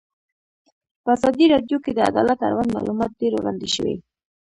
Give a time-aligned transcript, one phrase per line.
[1.03, 3.95] په ازادي راډیو کې د عدالت اړوند معلومات ډېر وړاندې شوي.